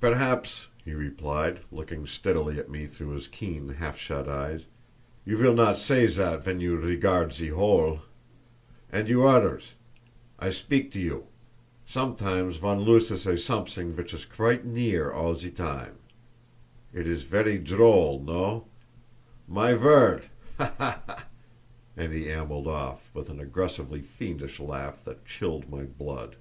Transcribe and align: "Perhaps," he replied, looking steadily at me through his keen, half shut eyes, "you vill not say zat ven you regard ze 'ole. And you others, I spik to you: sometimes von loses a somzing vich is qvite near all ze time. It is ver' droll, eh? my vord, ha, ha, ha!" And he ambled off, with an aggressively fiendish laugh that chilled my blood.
"Perhaps," 0.00 0.68
he 0.84 0.92
replied, 0.94 1.58
looking 1.72 2.06
steadily 2.06 2.60
at 2.60 2.70
me 2.70 2.86
through 2.86 3.08
his 3.08 3.26
keen, 3.26 3.70
half 3.70 3.98
shut 3.98 4.28
eyes, 4.28 4.66
"you 5.24 5.36
vill 5.36 5.52
not 5.52 5.76
say 5.78 6.06
zat 6.06 6.44
ven 6.44 6.60
you 6.60 6.76
regard 6.76 7.34
ze 7.34 7.50
'ole. 7.50 7.98
And 8.92 9.08
you 9.08 9.26
others, 9.26 9.72
I 10.38 10.50
spik 10.50 10.92
to 10.92 11.00
you: 11.00 11.26
sometimes 11.86 12.56
von 12.58 12.82
loses 12.82 13.26
a 13.26 13.32
somzing 13.36 13.92
vich 13.94 14.14
is 14.14 14.24
qvite 14.24 14.62
near 14.62 15.10
all 15.10 15.34
ze 15.36 15.50
time. 15.50 15.96
It 16.92 17.08
is 17.08 17.24
ver' 17.24 17.58
droll, 17.58 18.22
eh? 18.30 18.60
my 19.48 19.72
vord, 19.72 20.30
ha, 20.56 20.72
ha, 20.78 21.02
ha!" 21.04 21.26
And 21.96 22.12
he 22.12 22.30
ambled 22.30 22.68
off, 22.68 23.10
with 23.12 23.28
an 23.28 23.40
aggressively 23.40 24.02
fiendish 24.02 24.60
laugh 24.60 25.02
that 25.02 25.26
chilled 25.26 25.68
my 25.68 25.82
blood. 25.82 26.36